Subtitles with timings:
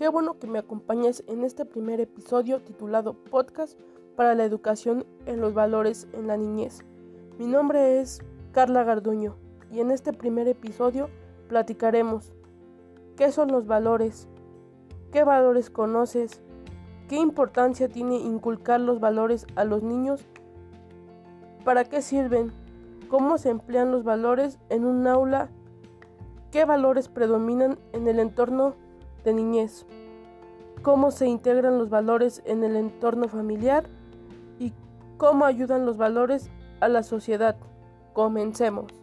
[0.00, 3.78] Qué bueno que me acompañes en este primer episodio titulado Podcast
[4.16, 6.78] para la Educación en los Valores en la Niñez.
[7.38, 8.22] Mi nombre es
[8.52, 9.36] Carla Garduño
[9.70, 11.10] y en este primer episodio
[11.48, 12.32] platicaremos
[13.14, 14.26] qué son los valores,
[15.12, 16.40] qué valores conoces,
[17.06, 20.24] qué importancia tiene inculcar los valores a los niños,
[21.62, 22.52] para qué sirven,
[23.10, 25.50] cómo se emplean los valores en un aula,
[26.50, 28.76] qué valores predominan en el entorno
[29.24, 29.86] de niñez,
[30.82, 33.84] cómo se integran los valores en el entorno familiar
[34.58, 34.72] y
[35.16, 37.56] cómo ayudan los valores a la sociedad.
[38.12, 38.99] Comencemos.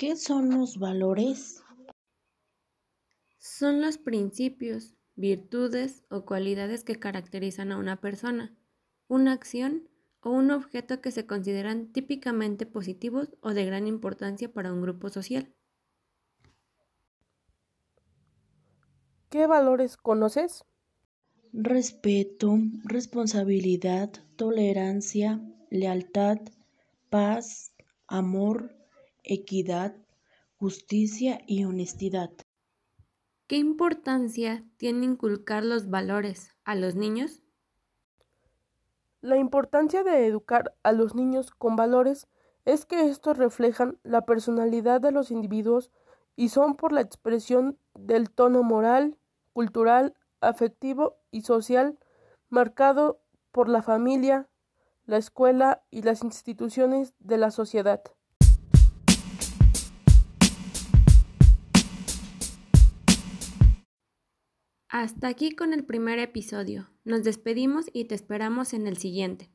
[0.00, 1.62] ¿Qué son los valores?
[3.36, 8.56] Son los principios, virtudes o cualidades que caracterizan a una persona,
[9.08, 9.90] una acción
[10.22, 15.10] o un objeto que se consideran típicamente positivos o de gran importancia para un grupo
[15.10, 15.52] social.
[19.28, 20.64] ¿Qué valores conoces?
[21.52, 26.38] Respeto, responsabilidad, tolerancia, lealtad,
[27.10, 27.74] paz,
[28.06, 28.79] amor,
[29.24, 29.96] equidad,
[30.56, 32.30] justicia y honestidad.
[33.46, 37.42] ¿Qué importancia tiene inculcar los valores a los niños?
[39.20, 42.28] La importancia de educar a los niños con valores
[42.64, 45.90] es que estos reflejan la personalidad de los individuos
[46.36, 49.18] y son por la expresión del tono moral,
[49.52, 51.98] cultural, afectivo y social
[52.48, 53.20] marcado
[53.52, 54.48] por la familia,
[55.06, 58.02] la escuela y las instituciones de la sociedad.
[64.90, 66.90] Hasta aquí con el primer episodio.
[67.04, 69.48] Nos despedimos y te esperamos en el siguiente.